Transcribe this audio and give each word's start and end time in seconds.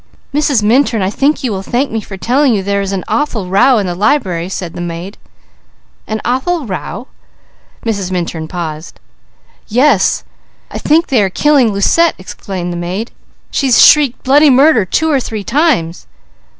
"Mrs. 0.33 0.63
Minturn, 0.63 1.03
I 1.03 1.11
think 1.11 1.43
you 1.43 1.51
will 1.51 1.61
thank 1.61 1.91
me 1.91 2.01
for 2.01 2.17
telling 2.17 2.55
you 2.55 2.63
there 2.63 2.81
is 2.81 2.91
an 2.91 3.03
awful 3.07 3.45
row 3.49 3.77
in 3.77 3.85
the 3.85 3.93
library," 3.93 4.49
said 4.49 4.73
the 4.73 4.81
maid. 4.81 5.15
"'An 6.07 6.19
awful 6.25 6.65
row?'" 6.65 7.07
Mrs. 7.85 8.09
Minturn 8.09 8.47
paused. 8.47 8.99
"Yes. 9.67 10.23
I 10.71 10.79
think 10.79 11.05
they 11.05 11.21
are 11.21 11.29
killing 11.29 11.71
Lucette," 11.71 12.15
explained 12.17 12.73
the 12.73 12.77
maid. 12.77 13.11
"She's 13.51 13.79
shrieked 13.79 14.23
bloody 14.23 14.49
murder 14.49 14.85
two 14.85 15.11
or 15.11 15.19
three 15.19 15.43
times." 15.43 16.07